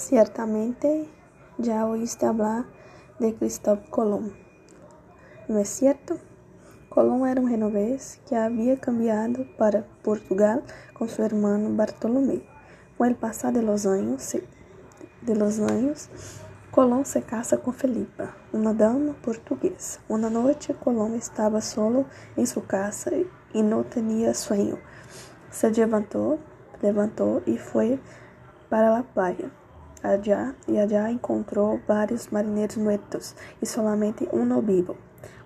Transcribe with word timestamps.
Ciertamente 0.00 1.06
ya 1.58 1.84
oíste 1.84 2.24
hablar 2.24 2.64
de 3.18 3.34
Cristóbal 3.34 3.84
Colón, 3.90 4.32
¿no 5.46 5.58
es 5.58 5.68
cierto? 5.68 6.16
Colón 6.88 7.28
era 7.28 7.38
un 7.38 7.50
genovés 7.50 8.18
que 8.26 8.34
había 8.34 8.80
cambiado 8.80 9.44
para 9.58 9.84
Portugal 10.02 10.64
con 10.94 11.10
su 11.10 11.22
hermano 11.22 11.76
Bartolomé. 11.76 12.42
Con 12.96 13.08
el 13.08 13.14
pasar 13.14 13.52
de 13.52 13.60
los 13.60 13.84
años, 13.84 14.38
de 15.20 15.36
los 15.36 15.60
años 15.60 16.08
Colón 16.70 17.04
se 17.04 17.20
casa 17.20 17.58
con 17.58 17.74
Felipa, 17.74 18.34
una 18.54 18.72
dama 18.72 19.12
portuguesa. 19.22 20.00
Una 20.08 20.30
noche 20.30 20.74
Colón 20.82 21.12
estaba 21.12 21.60
solo 21.60 22.06
en 22.38 22.46
su 22.46 22.64
casa 22.64 23.10
y 23.52 23.60
no 23.60 23.84
tenía 23.84 24.32
sueño. 24.32 24.78
Se 25.50 25.70
levantó, 25.70 26.38
levantó 26.80 27.42
y 27.44 27.58
fue 27.58 27.98
para 28.70 28.92
la 28.92 29.02
playa. 29.02 29.50
Allá 30.02 30.54
y 30.66 30.78
allá 30.78 31.10
encontró 31.10 31.80
varios 31.86 32.32
marineros 32.32 32.78
muertos 32.78 33.36
y 33.60 33.66
solamente 33.66 34.28
uno 34.32 34.62
vivo. 34.62 34.96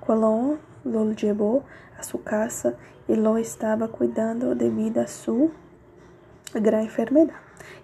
Colón 0.06 0.58
lo 0.84 1.10
llevó 1.12 1.64
a 1.98 2.02
su 2.02 2.22
casa 2.22 2.74
y 3.08 3.16
lo 3.16 3.36
estaba 3.36 3.88
cuidando 3.88 4.54
debido 4.54 5.02
a 5.02 5.06
su 5.08 5.50
gran 6.54 6.82
enfermedad. 6.82 7.34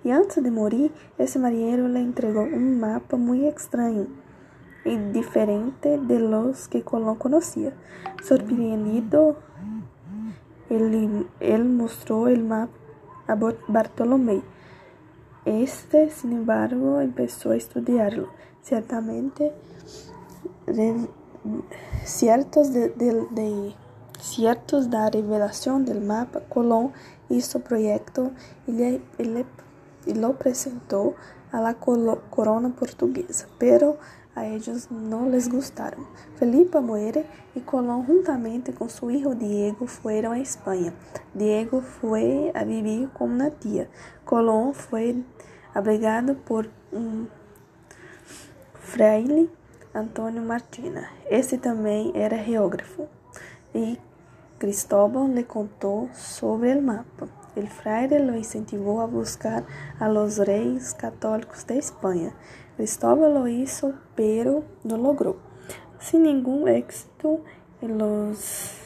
Y 0.04 0.10
antes 0.10 0.42
de 0.42 0.50
morir, 0.50 0.92
ese 1.18 1.38
marinero 1.38 1.88
le 1.88 2.00
entregó 2.00 2.42
un 2.42 2.78
mapa 2.78 3.16
muy 3.16 3.46
extraño 3.46 4.06
y 4.84 4.96
diferente 4.96 5.98
de 5.98 6.20
los 6.20 6.68
que 6.68 6.82
Colón 6.82 7.16
conocía. 7.16 7.72
Sorprendido, 8.22 9.36
él, 10.68 11.26
él 11.40 11.64
mostró 11.64 12.28
el 12.28 12.44
mapa 12.44 12.72
a 13.26 13.36
Bartolomé. 13.68 14.42
Este, 15.44 16.10
sin 16.10 16.32
embargo, 16.32 17.00
empezó 17.00 17.50
a 17.50 17.56
estudiarlo. 17.56 18.28
Ciertamente, 18.62 19.52
ciertos 22.04 22.72
de, 22.72 22.90
de, 22.90 23.26
de, 23.30 23.74
ciertos 24.20 24.88
revelación 25.10 25.84
del 25.84 26.02
mapa, 26.02 26.40
Colón 26.48 26.92
hizo 27.30 27.60
proyecto 27.60 28.32
y, 28.66 28.72
le, 28.72 29.02
y, 29.18 29.24
le, 29.24 29.46
y 30.06 30.14
lo 30.14 30.38
presentó 30.38 31.14
a 31.52 31.60
la 31.60 31.74
corona 31.74 32.70
portuguesa, 32.70 33.46
pero 33.58 33.98
a 34.34 34.46
ellos 34.46 34.90
no 34.90 35.28
les 35.28 35.48
gustaron. 35.50 36.06
Felipe 36.36 36.80
muere 36.80 37.26
y 37.54 37.60
Colón 37.60 38.06
juntamente 38.06 38.72
con 38.72 38.88
su 38.88 39.10
hijo 39.10 39.34
Diego 39.34 39.86
fueron 39.86 40.34
a 40.34 40.38
España. 40.38 40.92
Diego 41.34 41.80
fue 41.80 42.52
a 42.54 42.64
vivir 42.64 43.10
con 43.10 43.32
una 43.32 43.50
tía. 43.50 43.88
Colón 44.24 44.74
fue 44.74 45.16
abrigado 45.74 46.34
por 46.34 46.68
un 46.92 47.28
fraile, 48.80 49.48
Antônio 49.92 50.42
Martina. 50.42 51.10
Este 51.28 51.58
também 51.58 52.12
era 52.14 52.38
geógrafo. 52.38 53.08
E 53.74 53.98
Cristóbal 54.58 55.28
le 55.28 55.42
contou 55.42 56.10
sobre 56.12 56.74
o 56.74 56.82
mapa. 56.82 57.39
El 57.60 57.68
fraile 57.68 58.20
lo 58.20 58.34
incentivó 58.34 59.02
a 59.02 59.06
buscar 59.06 59.64
a 59.98 60.08
los 60.08 60.38
reyes 60.38 60.94
católicos 60.94 61.66
de 61.66 61.76
España. 61.76 62.32
Cristóbal 62.78 63.34
lo 63.34 63.48
hizo, 63.48 63.92
pero 64.14 64.64
no 64.82 64.96
logró. 64.96 65.36
Sin 65.98 66.22
ningún 66.22 66.70
éxito, 66.70 67.40
los, 67.82 68.78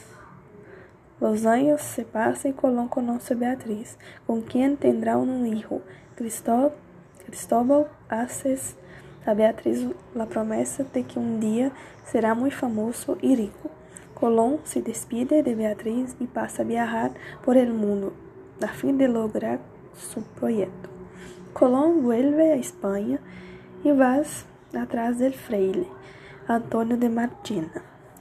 los 1.21 1.47
años 1.47 1.83
se 1.83 2.05
pasan 2.05 2.51
y 2.51 2.55
Colón 2.55 2.89
conoce 2.89 3.35
a 3.35 3.37
Beatriz, 3.37 3.97
con 4.27 4.43
quien 4.43 4.77
tendrá 4.77 5.19
un 5.19 5.47
hijo. 5.47 5.81
Cristóbal, 6.17 6.73
Cristóbal 7.27 7.87
hace 8.09 8.59
a 9.25 9.35
Beatriz 9.35 9.87
la 10.17 10.27
promesa 10.27 10.83
de 10.93 11.05
que 11.05 11.21
un 11.21 11.39
día 11.39 11.71
será 12.05 12.35
muy 12.35 12.51
famoso 12.51 13.19
y 13.23 13.37
rico. 13.37 13.71
Colón 14.15 14.59
se 14.65 14.83
despide 14.83 15.45
de 15.45 15.55
Beatriz 15.55 16.17
y 16.19 16.25
pasa 16.25 16.65
a 16.65 16.67
viajar 16.67 17.13
por 17.45 17.57
el 17.57 17.73
mundo 17.73 18.13
a 18.63 18.69
fin 18.69 18.99
de 18.99 19.09
lograr 19.09 19.61
su 19.97 20.23
proyecto. 20.23 20.89
Colón 21.53 22.03
vuelve 22.03 22.53
a 22.53 22.57
España 22.57 23.21
y 23.85 23.91
va 23.93 24.23
atrás 24.77 25.19
del 25.19 25.35
fraile 25.35 25.87
Antonio 26.49 26.97
de 26.97 27.09
Martina, 27.09 27.73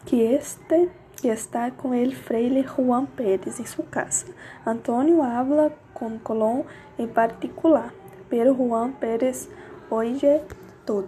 que 0.05 0.35
este 0.35 0.89
que 1.21 1.31
está 1.31 1.71
con 1.71 1.93
el 1.93 2.15
fraile 2.15 2.65
Juan 2.65 3.07
Pérez 3.07 3.59
en 3.59 3.65
su 3.65 3.89
casa. 3.89 4.27
Antonio 4.65 5.23
habla 5.23 5.71
con 5.93 6.19
Colón 6.19 6.63
en 6.97 7.09
particular, 7.09 7.93
pero 8.29 8.53
Juan 8.53 8.93
Pérez 8.99 9.47
oye 9.89 10.41
todo. 10.85 11.07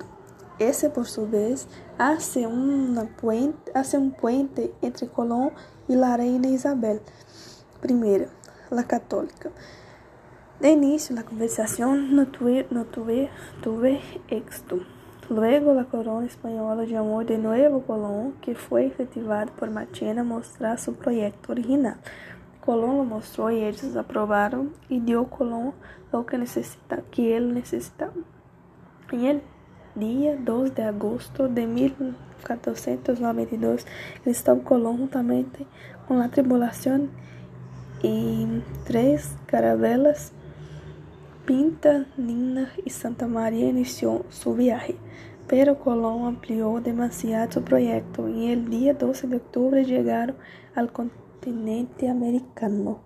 Ese 0.58 0.90
por 0.90 1.06
su 1.06 1.30
vez 1.30 1.68
hace, 1.98 2.48
una 2.48 3.04
puente, 3.04 3.72
hace 3.74 3.98
un 3.98 4.12
puente 4.12 4.74
entre 4.82 5.10
Colón 5.10 5.52
y 5.90 5.96
la 5.96 6.16
reina 6.16 6.48
Isabel 6.48 7.02
I, 7.84 8.28
la 8.76 8.84
católica. 8.84 9.50
De 10.60 10.72
inicio 10.72 11.16
la 11.16 11.24
conversación 11.24 12.16
no 12.16 12.28
tuve, 12.28 12.68
no 12.70 12.86
tuve, 12.86 13.30
tuve 13.62 14.00
éxito. 14.30 14.80
Luego 15.30 15.74
la 15.74 15.86
corona 15.86 16.28
española 16.28 16.86
llamó 16.86 17.24
de 17.24 17.40
nuevo 17.40 17.82
Colón, 17.82 18.34
que 18.42 18.54
fue 18.54 18.86
efectivado 18.86 19.52
por 19.54 19.72
Martina 19.72 20.22
a 20.22 20.24
mostrar 20.24 20.80
su 20.80 20.94
proyecto 20.94 21.52
original. 21.52 21.98
Colón 22.64 22.98
lo 22.98 23.06
mostró 23.06 23.50
y 23.52 23.64
ellos 23.64 23.96
aprobaron 23.96 24.74
y 24.88 25.00
dio 25.00 25.26
Colón 25.26 25.74
lo 26.12 26.26
que, 26.26 26.38
necesita, 26.38 27.02
que 27.12 27.36
él 27.36 27.54
necesitaba. 27.54 28.14
En 29.12 29.26
el 29.26 29.42
día 29.96 30.38
2 30.38 30.76
de 30.76 30.84
agosto 30.84 31.48
de 31.48 31.68
1492, 31.68 33.86
Cristóbal 34.24 34.64
Colón, 34.64 34.98
juntamente 34.98 35.66
con 36.08 36.20
la 36.20 36.30
tribulación 36.30 37.10
y 38.06 38.64
tres 38.86 39.36
carabelas, 39.48 40.32
Pinta, 41.46 42.08
Nina 42.18 42.72
y 42.84 42.90
Santa 42.90 43.28
María 43.28 43.70
inició 43.70 44.26
su 44.30 44.56
viaje, 44.56 44.96
pero 45.48 45.80
Colón 45.80 46.26
amplió 46.26 46.80
demasiado 46.82 47.52
su 47.52 47.64
proyecto 47.64 48.28
y 48.28 48.52
el 48.52 48.70
día 48.70 48.94
12 48.94 49.28
de 49.28 49.36
octubre 49.38 49.86
llegaron 49.86 50.38
al 50.74 50.92
continente 50.92 52.10
americano. 52.10 53.00